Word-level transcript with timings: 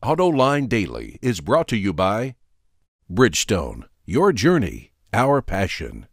AutoLine 0.00 0.68
Daily 0.68 1.18
is 1.20 1.40
brought 1.40 1.66
to 1.68 1.76
you 1.76 1.92
by 1.92 2.36
Bridgestone, 3.10 3.82
your 4.04 4.32
journey, 4.32 4.92
our 5.12 5.42
passion, 5.42 6.06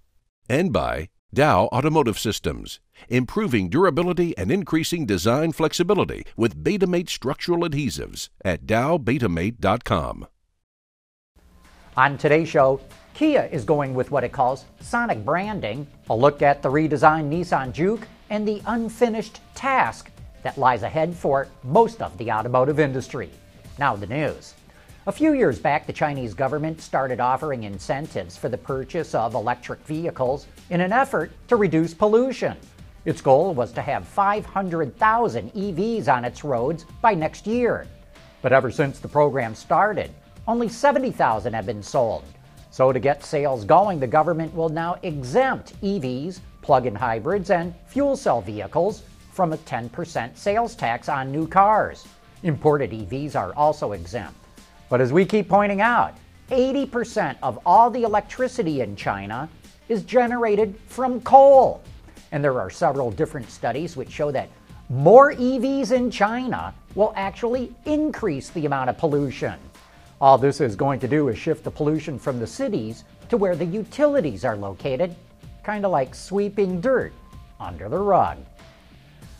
and 0.49 0.73
by 0.73 1.09
Dow 1.31 1.65
Automotive 1.65 2.17
Systems, 2.17 2.79
improving 3.09 3.69
durability 3.69 4.35
and 4.39 4.51
increasing 4.51 5.05
design 5.05 5.51
flexibility 5.51 6.25
with 6.35 6.63
Betamate 6.63 7.09
structural 7.09 7.59
adhesives 7.59 8.29
at 8.43 8.65
dowbetamate.com. 8.65 10.27
On 11.95 12.17
today's 12.17 12.49
show, 12.49 12.81
Kia 13.13 13.47
is 13.51 13.63
going 13.65 13.93
with 13.93 14.09
what 14.09 14.23
it 14.23 14.31
calls 14.31 14.65
sonic 14.79 15.23
branding, 15.23 15.85
a 16.09 16.15
look 16.15 16.41
at 16.41 16.63
the 16.63 16.69
redesigned 16.69 17.29
Nissan 17.29 17.71
Juke, 17.71 18.07
and 18.31 18.47
the 18.47 18.63
unfinished 18.65 19.41
task 19.53 20.09
that 20.41 20.57
lies 20.57 20.81
ahead 20.81 21.15
for 21.15 21.47
most 21.63 22.01
of 22.01 22.17
the 22.17 22.31
automotive 22.31 22.79
industry. 22.79 23.29
Now, 23.77 23.95
the 23.95 24.07
news. 24.07 24.53
A 25.07 25.11
few 25.11 25.33
years 25.33 25.59
back, 25.59 25.85
the 25.85 25.93
Chinese 25.93 26.33
government 26.33 26.81
started 26.81 27.19
offering 27.19 27.63
incentives 27.63 28.37
for 28.37 28.47
the 28.47 28.57
purchase 28.57 29.13
of 29.13 29.35
electric 29.35 29.79
vehicles 29.81 30.47
in 30.69 30.79
an 30.79 30.93
effort 30.93 31.31
to 31.49 31.57
reduce 31.57 31.93
pollution. 31.93 32.55
Its 33.03 33.21
goal 33.21 33.53
was 33.53 33.71
to 33.73 33.81
have 33.81 34.07
500,000 34.07 35.53
EVs 35.53 36.07
on 36.07 36.25
its 36.25 36.43
roads 36.43 36.85
by 37.01 37.13
next 37.13 37.45
year. 37.45 37.85
But 38.41 38.53
ever 38.53 38.71
since 38.71 38.99
the 38.99 39.07
program 39.07 39.53
started, 39.55 40.09
only 40.47 40.69
70,000 40.69 41.53
have 41.53 41.65
been 41.65 41.83
sold. 41.83 42.23
So, 42.71 42.91
to 42.91 42.99
get 42.99 43.23
sales 43.23 43.65
going, 43.65 43.99
the 43.99 44.07
government 44.07 44.55
will 44.55 44.69
now 44.69 44.97
exempt 45.03 45.79
EVs, 45.81 46.39
plug 46.61 46.87
in 46.87 46.95
hybrids, 46.95 47.49
and 47.49 47.75
fuel 47.87 48.15
cell 48.15 48.41
vehicles 48.41 49.03
from 49.31 49.53
a 49.53 49.57
10% 49.57 50.37
sales 50.37 50.75
tax 50.75 51.09
on 51.09 51.31
new 51.31 51.47
cars. 51.47 52.07
Imported 52.45 52.91
EVs 52.91 53.35
are 53.35 53.55
also 53.55 53.93
exempt. 53.93 54.37
But 54.87 55.01
as 55.01 55.11
we 55.11 55.25
keep 55.25 55.49
pointing 55.49 55.81
out, 55.81 56.13
80% 56.51 57.37
of 57.41 57.57
all 57.65 57.89
the 57.89 58.03
electricity 58.03 58.81
in 58.81 58.95
China 58.95 59.49
is 59.89 60.03
generated 60.03 60.75
from 60.85 61.21
coal. 61.21 61.81
And 62.31 62.43
there 62.43 62.59
are 62.59 62.69
several 62.69 63.09
different 63.09 63.49
studies 63.49 63.97
which 63.97 64.11
show 64.11 64.29
that 64.29 64.49
more 64.89 65.33
EVs 65.33 65.91
in 65.91 66.11
China 66.11 66.71
will 66.93 67.13
actually 67.15 67.73
increase 67.85 68.51
the 68.51 68.67
amount 68.67 68.91
of 68.91 68.97
pollution. 68.99 69.55
All 70.21 70.37
this 70.37 70.61
is 70.61 70.75
going 70.75 70.99
to 70.99 71.07
do 71.07 71.29
is 71.29 71.39
shift 71.39 71.63
the 71.63 71.71
pollution 71.71 72.19
from 72.19 72.39
the 72.39 72.45
cities 72.45 73.05
to 73.29 73.37
where 73.37 73.55
the 73.55 73.65
utilities 73.65 74.45
are 74.45 74.55
located, 74.55 75.15
kind 75.63 75.83
of 75.83 75.89
like 75.89 76.13
sweeping 76.13 76.79
dirt 76.79 77.11
under 77.59 77.89
the 77.89 77.97
rug. 77.97 78.37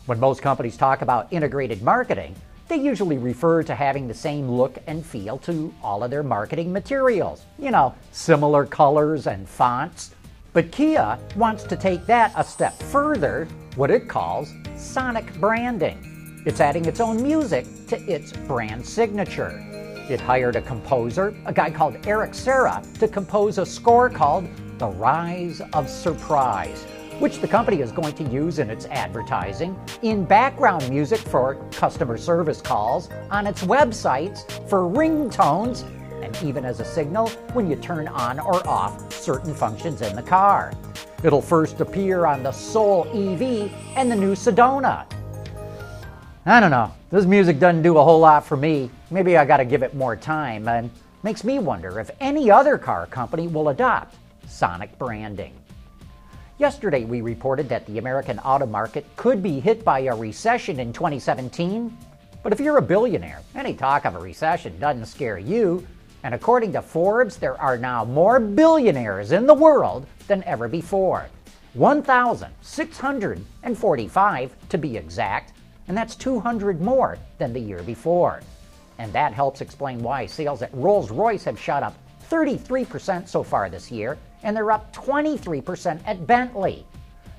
When 0.06 0.18
most 0.18 0.42
companies 0.42 0.76
talk 0.76 1.02
about 1.02 1.32
integrated 1.32 1.82
marketing, 1.82 2.34
they 2.68 2.76
usually 2.76 3.18
refer 3.18 3.62
to 3.62 3.74
having 3.74 4.08
the 4.08 4.14
same 4.14 4.48
look 4.48 4.78
and 4.86 5.04
feel 5.04 5.38
to 5.38 5.72
all 5.82 6.02
of 6.02 6.10
their 6.10 6.22
marketing 6.22 6.72
materials. 6.72 7.44
You 7.58 7.70
know, 7.70 7.94
similar 8.12 8.66
colors 8.66 9.26
and 9.26 9.48
fonts. 9.48 10.14
But 10.52 10.72
Kia 10.72 11.18
wants 11.36 11.64
to 11.64 11.76
take 11.76 12.06
that 12.06 12.32
a 12.34 12.42
step 12.42 12.74
further, 12.82 13.46
what 13.76 13.90
it 13.90 14.08
calls 14.08 14.52
sonic 14.76 15.32
branding. 15.38 16.42
It's 16.46 16.60
adding 16.60 16.84
its 16.86 17.00
own 17.00 17.22
music 17.22 17.66
to 17.88 17.96
its 18.10 18.32
brand 18.32 18.84
signature. 18.86 19.62
It 20.08 20.20
hired 20.20 20.56
a 20.56 20.62
composer, 20.62 21.36
a 21.44 21.52
guy 21.52 21.70
called 21.70 22.06
Eric 22.06 22.34
Serra, 22.34 22.82
to 23.00 23.08
compose 23.08 23.58
a 23.58 23.66
score 23.66 24.08
called 24.08 24.48
The 24.78 24.88
Rise 24.88 25.60
of 25.72 25.90
Surprise 25.90 26.86
which 27.18 27.40
the 27.40 27.48
company 27.48 27.80
is 27.80 27.92
going 27.92 28.14
to 28.14 28.24
use 28.24 28.58
in 28.58 28.68
its 28.68 28.86
advertising, 28.86 29.78
in 30.02 30.24
background 30.24 30.88
music 30.90 31.18
for 31.18 31.54
customer 31.72 32.18
service 32.18 32.60
calls, 32.60 33.08
on 33.30 33.46
its 33.46 33.62
websites 33.64 34.50
for 34.68 34.80
ringtones, 34.80 35.84
and 36.22 36.36
even 36.42 36.64
as 36.64 36.80
a 36.80 36.84
signal 36.84 37.28
when 37.52 37.70
you 37.70 37.76
turn 37.76 38.08
on 38.08 38.38
or 38.38 38.66
off 38.68 39.12
certain 39.12 39.54
functions 39.54 40.02
in 40.02 40.14
the 40.14 40.22
car. 40.22 40.72
It'll 41.22 41.42
first 41.42 41.80
appear 41.80 42.26
on 42.26 42.42
the 42.42 42.52
Soul 42.52 43.04
EV 43.14 43.72
and 43.96 44.10
the 44.10 44.16
new 44.16 44.32
Sedona. 44.32 45.06
I 46.44 46.60
don't 46.60 46.70
know. 46.70 46.92
This 47.10 47.24
music 47.24 47.58
doesn't 47.58 47.82
do 47.82 47.98
a 47.98 48.04
whole 48.04 48.20
lot 48.20 48.44
for 48.44 48.56
me. 48.56 48.90
Maybe 49.10 49.36
I 49.36 49.44
got 49.44 49.56
to 49.56 49.64
give 49.64 49.82
it 49.82 49.94
more 49.94 50.16
time 50.16 50.68
and 50.68 50.90
makes 51.22 51.42
me 51.42 51.58
wonder 51.58 51.98
if 51.98 52.10
any 52.20 52.50
other 52.50 52.78
car 52.78 53.06
company 53.06 53.48
will 53.48 53.70
adopt 53.70 54.14
sonic 54.46 54.96
branding. 54.98 55.54
Yesterday, 56.58 57.04
we 57.04 57.20
reported 57.20 57.68
that 57.68 57.84
the 57.84 57.98
American 57.98 58.38
auto 58.38 58.64
market 58.64 59.04
could 59.16 59.42
be 59.42 59.60
hit 59.60 59.84
by 59.84 59.98
a 60.00 60.16
recession 60.16 60.80
in 60.80 60.90
2017. 60.90 61.94
But 62.42 62.54
if 62.54 62.60
you're 62.60 62.78
a 62.78 62.82
billionaire, 62.82 63.42
any 63.54 63.74
talk 63.74 64.06
of 64.06 64.14
a 64.14 64.18
recession 64.18 64.78
doesn't 64.78 65.04
scare 65.04 65.36
you. 65.36 65.86
And 66.22 66.34
according 66.34 66.72
to 66.72 66.80
Forbes, 66.80 67.36
there 67.36 67.60
are 67.60 67.76
now 67.76 68.06
more 68.06 68.40
billionaires 68.40 69.32
in 69.32 69.46
the 69.46 69.52
world 69.52 70.06
than 70.28 70.42
ever 70.44 70.66
before 70.66 71.28
1,645 71.74 74.68
to 74.70 74.78
be 74.78 74.96
exact, 74.96 75.52
and 75.88 75.96
that's 75.96 76.16
200 76.16 76.80
more 76.80 77.18
than 77.36 77.52
the 77.52 77.60
year 77.60 77.82
before. 77.82 78.40
And 78.96 79.12
that 79.12 79.34
helps 79.34 79.60
explain 79.60 80.02
why 80.02 80.24
sales 80.24 80.62
at 80.62 80.72
Rolls 80.72 81.10
Royce 81.10 81.44
have 81.44 81.60
shot 81.60 81.82
up 81.82 81.94
33% 82.30 83.28
so 83.28 83.42
far 83.42 83.68
this 83.68 83.90
year, 83.90 84.16
and 84.46 84.56
they're 84.56 84.70
up 84.70 84.94
23% 84.94 86.00
at 86.06 86.24
Bentley. 86.24 86.86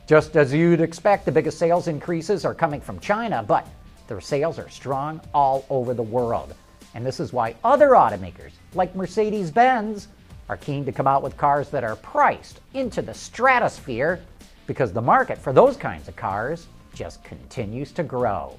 Just 0.08 0.36
as 0.36 0.54
you'd 0.54 0.82
expect, 0.82 1.26
the 1.26 1.32
biggest 1.32 1.58
sales 1.58 1.88
increases 1.88 2.44
are 2.44 2.54
coming 2.54 2.82
from 2.82 3.00
China, 3.00 3.42
but 3.42 3.66
their 4.08 4.20
sales 4.20 4.60
are 4.60 4.70
strong 4.70 5.22
all 5.34 5.66
over 5.70 5.94
the 5.94 6.04
world. 6.04 6.54
And 6.94 7.06
this 7.06 7.22
is 7.22 7.32
why 7.32 7.56
other 7.64 7.92
automakers, 7.92 8.52
like 8.74 8.94
Mercedes 8.94 9.52
Benz, 9.52 10.10
are 10.50 10.58
keen 10.58 10.84
to 10.84 10.92
come 10.92 11.08
out 11.08 11.24
with 11.24 11.38
cars 11.38 11.70
that 11.70 11.86
are 11.86 11.96
priced 11.96 12.60
into 12.74 13.02
the 13.02 13.14
stratosphere 13.14 14.20
because 14.66 14.92
the 14.92 15.02
market 15.02 15.38
for 15.38 15.54
those 15.54 15.78
kinds 15.78 16.10
of 16.10 16.16
cars 16.18 16.68
just 16.94 17.24
continues 17.24 17.94
to 17.94 18.04
grow. 18.04 18.58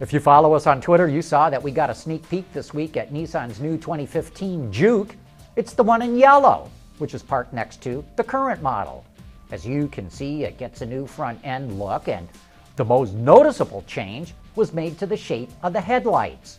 If 0.00 0.12
you 0.12 0.20
follow 0.20 0.52
us 0.52 0.66
on 0.66 0.82
Twitter, 0.82 1.08
you 1.08 1.22
saw 1.22 1.48
that 1.48 1.62
we 1.62 1.70
got 1.70 1.88
a 1.88 1.94
sneak 1.94 2.28
peek 2.28 2.52
this 2.52 2.74
week 2.74 2.98
at 2.98 3.10
Nissan's 3.10 3.58
new 3.58 3.78
2015 3.78 4.70
Juke. 4.70 5.16
It's 5.56 5.72
the 5.72 5.82
one 5.82 6.02
in 6.02 6.18
yellow, 6.18 6.70
which 6.98 7.14
is 7.14 7.22
parked 7.22 7.52
next 7.52 7.82
to 7.82 8.04
the 8.16 8.24
current 8.24 8.62
model. 8.62 9.04
As 9.50 9.66
you 9.66 9.88
can 9.88 10.10
see, 10.10 10.44
it 10.44 10.58
gets 10.58 10.80
a 10.80 10.86
new 10.86 11.06
front 11.06 11.38
end 11.44 11.78
look, 11.78 12.08
and 12.08 12.28
the 12.76 12.84
most 12.84 13.12
noticeable 13.12 13.84
change 13.86 14.34
was 14.56 14.72
made 14.72 14.98
to 14.98 15.06
the 15.06 15.16
shape 15.16 15.50
of 15.62 15.72
the 15.72 15.80
headlights. 15.80 16.58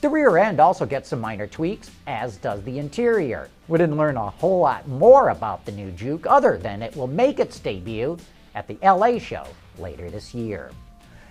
The 0.00 0.08
rear 0.08 0.36
end 0.38 0.58
also 0.58 0.84
gets 0.84 1.10
some 1.10 1.20
minor 1.20 1.46
tweaks, 1.46 1.88
as 2.08 2.36
does 2.36 2.62
the 2.64 2.80
interior. 2.80 3.48
We 3.68 3.78
didn't 3.78 3.96
learn 3.96 4.16
a 4.16 4.30
whole 4.30 4.58
lot 4.58 4.88
more 4.88 5.28
about 5.28 5.64
the 5.64 5.70
new 5.70 5.92
Juke 5.92 6.26
other 6.26 6.58
than 6.58 6.82
it 6.82 6.96
will 6.96 7.06
make 7.06 7.38
its 7.38 7.60
debut 7.60 8.18
at 8.56 8.66
the 8.66 8.78
LA 8.82 9.18
show 9.18 9.46
later 9.78 10.10
this 10.10 10.34
year. 10.34 10.72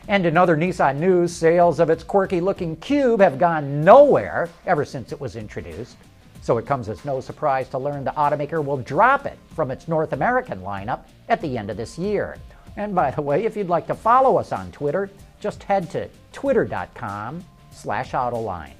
And 0.07 0.25
in 0.25 0.37
other 0.37 0.55
Nissan 0.55 0.97
news, 0.97 1.33
sales 1.33 1.79
of 1.81 1.89
its 1.89 2.03
quirky 2.03 2.39
looking 2.39 2.77
Cube 2.77 3.19
have 3.19 3.37
gone 3.37 3.83
nowhere 3.83 4.49
ever 4.65 4.85
since 4.85 5.11
it 5.11 5.19
was 5.19 5.35
introduced. 5.35 5.97
So 6.41 6.57
it 6.57 6.65
comes 6.65 6.89
as 6.89 7.05
no 7.05 7.21
surprise 7.21 7.69
to 7.69 7.77
learn 7.77 8.03
the 8.03 8.11
automaker 8.11 8.63
will 8.63 8.77
drop 8.77 9.25
it 9.25 9.37
from 9.55 9.69
its 9.69 9.87
North 9.87 10.13
American 10.13 10.61
lineup 10.61 11.01
at 11.29 11.39
the 11.41 11.57
end 11.57 11.69
of 11.69 11.77
this 11.77 11.97
year. 11.97 12.37
And 12.77 12.95
by 12.95 13.11
the 13.11 13.21
way, 13.21 13.45
if 13.45 13.55
you'd 13.55 13.69
like 13.69 13.87
to 13.87 13.95
follow 13.95 14.37
us 14.37 14.51
on 14.51 14.71
Twitter, 14.71 15.09
just 15.39 15.63
head 15.63 15.89
to 15.91 16.09
twitter.com 16.33 17.43
slash 17.71 18.11
autoline. 18.11 18.73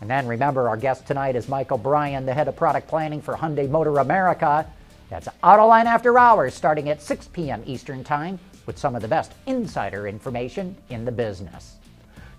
And 0.00 0.10
then 0.10 0.26
remember, 0.26 0.68
our 0.68 0.76
guest 0.76 1.06
tonight 1.06 1.36
is 1.36 1.48
Michael 1.48 1.78
O'Brien, 1.78 2.26
the 2.26 2.34
head 2.34 2.48
of 2.48 2.56
product 2.56 2.88
planning 2.88 3.20
for 3.20 3.34
Hyundai 3.34 3.68
Motor 3.68 3.98
America. 3.98 4.66
That's 5.10 5.28
Autoline 5.42 5.86
After 5.86 6.18
Hours 6.18 6.54
starting 6.54 6.88
at 6.88 7.02
6 7.02 7.28
p.m. 7.28 7.62
Eastern 7.66 8.04
Time 8.04 8.38
with 8.66 8.78
some 8.78 8.94
of 8.94 9.02
the 9.02 9.08
best 9.08 9.32
insider 9.46 10.06
information 10.06 10.76
in 10.90 11.04
the 11.04 11.12
business. 11.12 11.76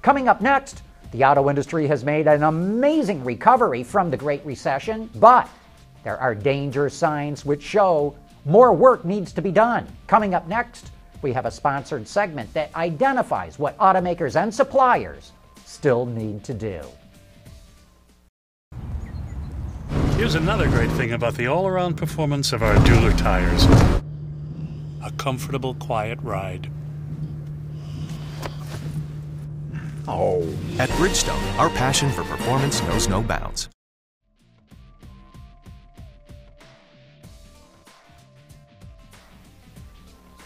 Coming 0.01 0.29
up 0.29 0.41
next, 0.41 0.83
the 1.11 1.23
auto 1.23 1.49
industry 1.49 1.87
has 1.87 2.03
made 2.03 2.27
an 2.27 2.43
amazing 2.43 3.23
recovery 3.23 3.83
from 3.83 4.11
the 4.11 4.17
Great 4.17 4.45
Recession, 4.45 5.09
but 5.15 5.49
there 6.03 6.17
are 6.17 6.35
danger 6.35 6.89
signs 6.89 7.45
which 7.45 7.63
show 7.63 8.15
more 8.45 8.73
work 8.73 9.05
needs 9.05 9.33
to 9.33 9.41
be 9.41 9.51
done. 9.51 9.87
Coming 10.07 10.33
up 10.33 10.47
next, 10.47 10.91
we 11.21 11.33
have 11.33 11.45
a 11.45 11.51
sponsored 11.51 12.07
segment 12.07 12.53
that 12.53 12.73
identifies 12.75 13.59
what 13.59 13.77
automakers 13.79 14.41
and 14.41 14.53
suppliers 14.53 15.31
still 15.65 16.05
need 16.05 16.43
to 16.43 16.53
do. 16.53 16.81
Here's 20.15 20.35
another 20.35 20.67
great 20.67 20.91
thing 20.91 21.13
about 21.13 21.35
the 21.35 21.47
all 21.47 21.65
around 21.65 21.95
performance 21.95 22.53
of 22.53 22.61
our 22.61 22.75
Dueler 22.85 23.17
tires 23.17 23.65
a 25.01 25.11
comfortable, 25.11 25.73
quiet 25.75 26.19
ride. 26.21 26.69
Oh. 30.11 30.41
At 30.79 30.89
Bridgestone, 30.89 31.59
our 31.59 31.69
passion 31.69 32.09
for 32.09 32.23
performance 32.23 32.81
knows 32.83 33.07
no 33.07 33.21
bounds. 33.21 33.69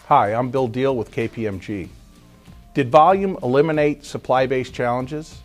Hi, 0.06 0.34
I'm 0.34 0.50
Bill 0.50 0.68
Deal 0.68 0.94
with 0.94 1.10
KPMG. 1.10 1.88
Did 2.74 2.90
volume 2.90 3.38
eliminate 3.42 4.04
supply 4.04 4.46
based 4.46 4.74
challenges? 4.74 5.38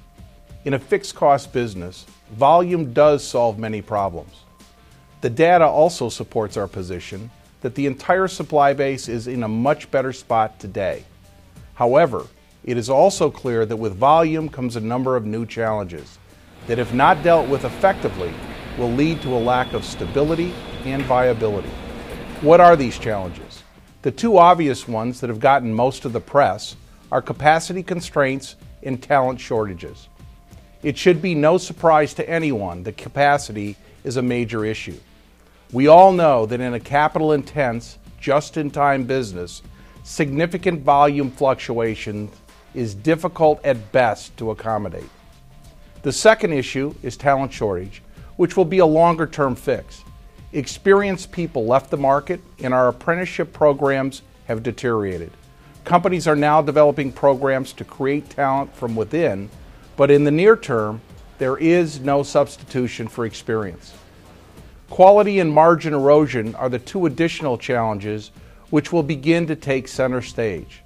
In 0.66 0.74
a 0.74 0.80
fixed 0.80 1.16
cost 1.16 1.54
business, 1.54 2.06
volume 2.34 2.92
does 2.92 3.26
solve 3.26 3.58
many 3.58 3.82
problems. 3.82 4.34
The 5.22 5.30
data 5.30 5.66
also 5.66 6.10
supports 6.10 6.58
our 6.58 6.68
position 6.68 7.32
that 7.62 7.76
the 7.76 7.86
entire 7.86 8.28
supply 8.28 8.74
base 8.74 9.08
is 9.08 9.28
in 9.28 9.44
a 9.44 9.48
much 9.48 9.90
better 9.92 10.12
spot 10.12 10.60
today. 10.60 11.06
However, 11.76 12.28
it 12.70 12.78
is 12.78 12.88
also 12.88 13.32
clear 13.32 13.66
that 13.66 13.78
with 13.78 13.96
volume 13.96 14.48
comes 14.48 14.76
a 14.76 14.80
number 14.80 15.16
of 15.16 15.26
new 15.26 15.44
challenges 15.44 16.20
that, 16.68 16.78
if 16.78 16.94
not 16.94 17.24
dealt 17.24 17.50
with 17.50 17.66
effectively, 17.66 18.32
will 18.78 18.92
lead 18.92 19.20
to 19.24 19.36
a 19.36 19.40
lack 19.40 19.74
of 19.74 19.84
stability 19.84 20.54
and 20.86 21.02
viability. 21.02 21.72
What 22.42 22.62
are 22.62 22.76
these 22.76 23.00
challenges? 23.00 23.64
The 24.04 24.12
two 24.12 24.38
obvious 24.38 24.88
ones 24.88 25.20
that 25.20 25.32
have 25.32 25.40
gotten 25.40 25.74
most 25.74 26.06
of 26.06 26.14
the 26.14 26.20
press 26.20 26.76
are 27.12 27.24
capacity 27.24 27.82
constraints 27.82 28.56
and 28.84 29.02
talent 29.02 29.40
shortages. 29.40 30.08
It 30.84 30.96
should 30.96 31.24
be 31.24 31.34
no 31.34 31.58
surprise 31.58 32.14
to 32.14 32.30
anyone 32.30 32.84
that 32.84 32.98
capacity 32.98 33.78
is 34.04 34.18
a 34.18 34.22
major 34.22 34.64
issue. 34.64 35.00
We 35.72 35.88
all 35.88 36.12
know 36.12 36.46
that 36.46 36.62
in 36.62 36.76
a 36.76 36.80
capital 36.80 37.32
intense, 37.32 37.98
just 38.20 38.58
in 38.58 38.70
time 38.70 39.06
business, 39.06 39.64
significant 40.04 40.84
volume 40.84 41.32
fluctuation 41.32 42.30
is 42.74 42.94
difficult 42.94 43.64
at 43.66 43.92
best 43.92 44.36
to 44.38 44.52
accommodate. 44.52 45.10
The 46.02 46.12
second 46.12 46.54
issue 46.54 46.96
is 47.04 47.18
talent 47.18 47.52
shortage, 47.52 48.02
which 48.38 48.56
will 48.56 48.66
be 48.66 48.80
a 48.80 48.86
longer 48.86 49.28
term 49.28 49.56
fix. 49.56 50.04
Experienced 50.54 51.32
people 51.32 51.66
left 51.66 51.90
the 51.92 51.98
market, 51.98 52.42
and 52.64 52.74
our 52.74 52.88
apprenticeship 52.88 53.54
programs 53.54 54.22
have 54.46 54.64
deteriorated. 54.64 55.32
Companies 55.84 56.28
are 56.28 56.36
now 56.36 56.62
developing 56.62 57.12
programs 57.12 57.74
to 57.74 57.84
create 57.84 58.30
talent 58.30 58.74
from 58.76 58.96
within, 58.96 59.50
but 59.96 60.10
in 60.10 60.24
the 60.24 60.32
near 60.32 60.56
term, 60.56 61.02
there 61.38 61.58
is 61.58 62.00
no 62.00 62.24
substitution 62.24 63.08
for 63.08 63.26
experience. 63.26 63.94
Quality 64.90 65.40
and 65.40 65.52
margin 65.52 65.94
erosion 65.94 66.56
are 66.56 66.70
the 66.70 66.80
two 66.80 67.06
additional 67.06 67.58
challenges 67.58 68.32
which 68.70 68.92
will 68.92 69.04
begin 69.04 69.48
to 69.48 69.56
take 69.56 69.88
center 69.88 70.22
stage. 70.22 70.82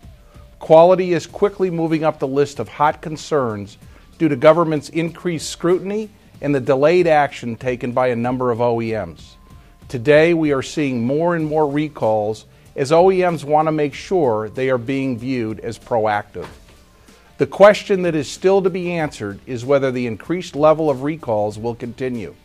Quality 0.63 1.11
is 1.11 1.27
quickly 1.27 1.69
moving 1.69 2.05
up 2.05 2.19
the 2.19 2.25
list 2.25 2.57
of 2.57 2.69
hot 2.69 3.01
concerns 3.01 3.77
due 4.17 4.29
to 4.29 4.37
government's 4.37 4.87
increased 4.87 5.49
scrutiny 5.49 6.09
and 6.39 6.55
the 6.55 6.61
delayed 6.61 7.05
action 7.05 7.57
taken 7.57 7.91
by 7.91 8.07
a 8.07 8.15
number 8.15 8.49
of 8.49 8.59
OEMs. 8.59 9.33
Today, 9.89 10.33
we 10.33 10.53
are 10.53 10.61
seeing 10.61 11.05
more 11.05 11.35
and 11.35 11.45
more 11.45 11.69
recalls 11.69 12.45
as 12.77 12.91
OEMs 12.91 13.43
want 13.43 13.67
to 13.67 13.73
make 13.73 13.93
sure 13.93 14.47
they 14.47 14.69
are 14.69 14.77
being 14.77 15.19
viewed 15.19 15.59
as 15.59 15.77
proactive. 15.77 16.47
The 17.39 17.47
question 17.47 18.03
that 18.03 18.15
is 18.15 18.31
still 18.31 18.61
to 18.61 18.69
be 18.69 18.93
answered 18.93 19.41
is 19.45 19.65
whether 19.65 19.91
the 19.91 20.07
increased 20.07 20.55
level 20.55 20.89
of 20.89 21.03
recalls 21.03 21.59
will 21.59 21.75
continue. 21.75 22.35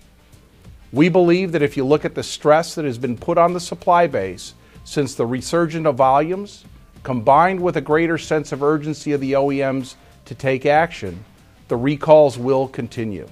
We 0.92 1.08
believe 1.08 1.52
that 1.52 1.62
if 1.62 1.76
you 1.76 1.86
look 1.86 2.04
at 2.04 2.16
the 2.16 2.24
stress 2.24 2.74
that 2.74 2.84
has 2.84 2.98
been 2.98 3.16
put 3.16 3.38
on 3.38 3.52
the 3.52 3.60
supply 3.60 4.08
base 4.08 4.54
since 4.82 5.14
the 5.14 5.24
resurgence 5.24 5.86
of 5.86 5.94
volumes, 5.94 6.64
combined 7.02 7.60
with 7.60 7.76
a 7.76 7.80
greater 7.80 8.18
sense 8.18 8.52
of 8.52 8.62
urgency 8.62 9.12
of 9.12 9.20
the 9.20 9.32
OEMs 9.32 9.94
to 10.26 10.34
take 10.34 10.66
action, 10.66 11.24
the 11.68 11.76
recalls 11.76 12.38
will 12.38 12.68
continue. 12.68 13.28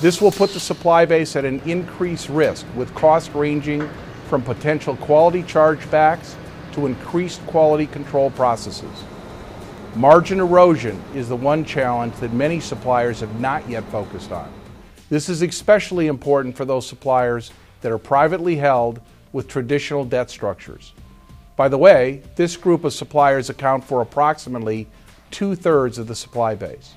This 0.00 0.20
will 0.20 0.32
put 0.32 0.50
the 0.50 0.60
supply 0.60 1.04
base 1.04 1.36
at 1.36 1.44
an 1.44 1.60
increased 1.66 2.28
risk, 2.30 2.66
with 2.74 2.94
costs 2.94 3.34
ranging 3.34 3.88
from 4.28 4.42
potential 4.42 4.96
quality 4.96 5.42
chargebacks 5.42 6.34
to 6.72 6.86
increased 6.86 7.44
quality 7.46 7.86
control 7.86 8.30
processes. 8.30 9.04
Margin 9.96 10.38
erosion 10.38 11.02
is 11.14 11.28
the 11.28 11.36
one 11.36 11.64
challenge 11.64 12.14
that 12.16 12.32
many 12.32 12.60
suppliers 12.60 13.20
have 13.20 13.40
not 13.40 13.68
yet 13.68 13.84
focused 13.90 14.30
on. 14.30 14.50
This 15.10 15.28
is 15.28 15.42
especially 15.42 16.06
important 16.06 16.56
for 16.56 16.64
those 16.64 16.86
suppliers 16.86 17.50
that 17.80 17.90
are 17.90 17.98
privately 17.98 18.56
held 18.56 19.00
with 19.32 19.48
traditional 19.48 20.04
debt 20.04 20.30
structures. 20.30 20.92
By 21.60 21.68
the 21.68 21.76
way, 21.76 22.22
this 22.36 22.56
group 22.56 22.84
of 22.84 22.94
suppliers 22.94 23.50
account 23.50 23.84
for 23.84 24.00
approximately 24.00 24.86
two 25.30 25.54
thirds 25.54 25.98
of 25.98 26.06
the 26.06 26.14
supply 26.14 26.54
base. 26.54 26.94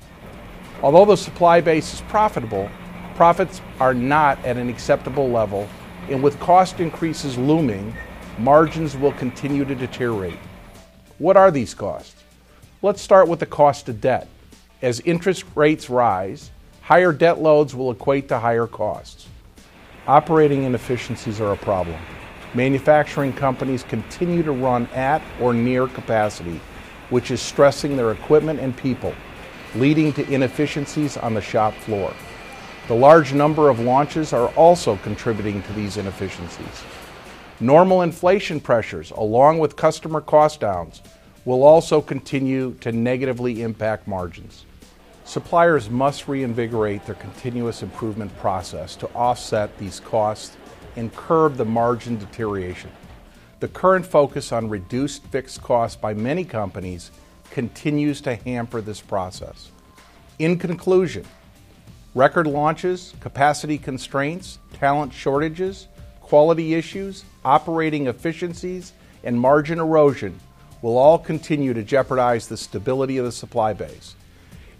Although 0.82 1.04
the 1.04 1.18
supply 1.18 1.60
base 1.60 1.92
is 1.92 2.00
profitable, 2.00 2.70
profits 3.14 3.60
are 3.78 3.92
not 3.92 4.42
at 4.42 4.56
an 4.56 4.70
acceptable 4.70 5.28
level 5.28 5.68
and 6.08 6.22
with 6.22 6.40
cost 6.40 6.80
increases 6.80 7.36
looming, 7.36 7.94
margins 8.38 8.96
will 8.96 9.12
continue 9.12 9.66
to 9.66 9.74
deteriorate. 9.74 10.38
What 11.18 11.36
are 11.36 11.50
these 11.50 11.74
costs? 11.74 12.24
Let's 12.80 13.02
start 13.02 13.28
with 13.28 13.40
the 13.40 13.44
cost 13.44 13.90
of 13.90 14.00
debt. 14.00 14.28
As 14.80 15.00
interest 15.00 15.44
rates 15.54 15.90
rise, 15.90 16.50
higher 16.80 17.12
debt 17.12 17.38
loads 17.38 17.74
will 17.74 17.90
equate 17.90 18.28
to 18.28 18.38
higher 18.38 18.66
costs. 18.66 19.28
Operating 20.06 20.62
inefficiencies 20.62 21.38
are 21.38 21.52
a 21.52 21.58
problem. 21.58 22.00
Manufacturing 22.54 23.32
companies 23.32 23.82
continue 23.82 24.44
to 24.44 24.52
run 24.52 24.86
at 24.94 25.20
or 25.40 25.52
near 25.52 25.88
capacity, 25.88 26.60
which 27.10 27.32
is 27.32 27.42
stressing 27.42 27.96
their 27.96 28.12
equipment 28.12 28.60
and 28.60 28.76
people, 28.76 29.12
leading 29.74 30.12
to 30.12 30.32
inefficiencies 30.32 31.16
on 31.16 31.34
the 31.34 31.40
shop 31.40 31.74
floor. 31.74 32.14
The 32.86 32.94
large 32.94 33.32
number 33.32 33.70
of 33.70 33.80
launches 33.80 34.32
are 34.32 34.48
also 34.50 34.96
contributing 34.98 35.62
to 35.64 35.72
these 35.72 35.96
inefficiencies. 35.96 36.84
Normal 37.58 38.02
inflation 38.02 38.60
pressures, 38.60 39.10
along 39.10 39.58
with 39.58 39.74
customer 39.74 40.20
cost 40.20 40.60
downs, 40.60 41.02
will 41.44 41.64
also 41.64 42.00
continue 42.00 42.74
to 42.74 42.92
negatively 42.92 43.62
impact 43.62 44.06
margins. 44.06 44.64
Suppliers 45.24 45.90
must 45.90 46.28
reinvigorate 46.28 47.04
their 47.04 47.14
continuous 47.16 47.82
improvement 47.82 48.36
process 48.38 48.94
to 48.96 49.08
offset 49.14 49.76
these 49.78 49.98
costs 49.98 50.56
and 50.96 51.14
curb 51.14 51.56
the 51.56 51.64
margin 51.64 52.18
deterioration. 52.18 52.90
The 53.60 53.68
current 53.68 54.06
focus 54.06 54.52
on 54.52 54.68
reduced 54.68 55.24
fixed 55.26 55.62
costs 55.62 55.96
by 55.96 56.14
many 56.14 56.44
companies 56.44 57.10
continues 57.50 58.20
to 58.22 58.34
hamper 58.34 58.80
this 58.80 59.00
process. 59.00 59.70
In 60.38 60.58
conclusion, 60.58 61.24
Record 62.14 62.46
launches, 62.46 63.12
capacity 63.18 63.76
constraints, 63.76 64.60
talent 64.72 65.12
shortages, 65.12 65.88
quality 66.20 66.74
issues, 66.74 67.24
operating 67.44 68.06
efficiencies, 68.06 68.92
and 69.24 69.40
margin 69.40 69.80
erosion 69.80 70.38
will 70.80 70.96
all 70.96 71.18
continue 71.18 71.74
to 71.74 71.82
jeopardize 71.82 72.46
the 72.46 72.56
stability 72.56 73.18
of 73.18 73.24
the 73.24 73.32
supply 73.32 73.72
base. 73.72 74.14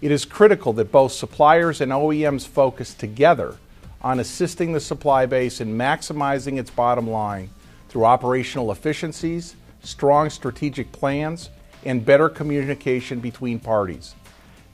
It 0.01 0.11
is 0.11 0.23
critical 0.23 0.71
that 0.73 0.93
both 0.93 1.11
suppliers 1.11 1.81
and 1.81 1.91
OEMs 1.91 2.47
focus 2.47 2.93
together 2.93 3.57
on 4.05 4.19
assisting 4.19 4.71
the 4.71 4.79
supply 4.79 5.25
base 5.25 5.59
in 5.59 5.75
maximizing 5.75 6.59
its 6.59 6.69
bottom 6.69 7.09
line 7.09 7.49
through 7.89 8.05
operational 8.05 8.71
efficiencies, 8.71 9.55
strong 9.81 10.29
strategic 10.29 10.91
plans, 10.91 11.49
and 11.83 12.05
better 12.05 12.29
communication 12.29 13.19
between 13.19 13.59
parties. 13.59 14.13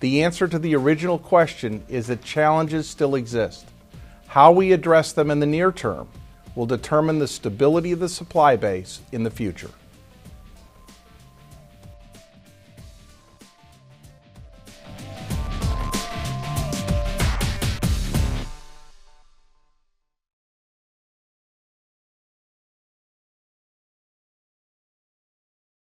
The 0.01 0.21
answer 0.21 0.49
to 0.49 0.59
the 0.59 0.75
original 0.75 1.17
question 1.17 1.85
is 1.87 2.07
that 2.07 2.21
challenges 2.21 2.89
still 2.89 3.15
exist. 3.15 3.69
How 4.27 4.51
we 4.51 4.73
address 4.73 5.13
them 5.13 5.31
in 5.31 5.39
the 5.39 5.45
near 5.45 5.71
term 5.71 6.09
will 6.53 6.65
determine 6.65 7.19
the 7.19 7.27
stability 7.27 7.93
of 7.93 7.99
the 7.99 8.09
supply 8.09 8.57
base 8.57 8.99
in 9.13 9.23
the 9.23 9.31
future. 9.31 9.71